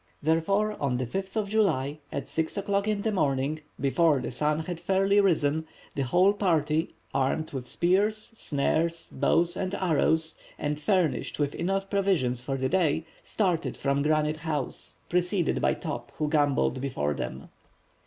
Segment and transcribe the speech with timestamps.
[0.23, 4.61] Therefore, on the 5th of July, at 6 o'clock in the morning, before the sun
[4.61, 11.37] had fairly risen, the whole party, armed with spears, snares, bows and arrows, and furnished
[11.37, 16.81] with enough provisions for the day, started from Granite House, preceded by Top, who gambolled
[16.81, 17.49] before them.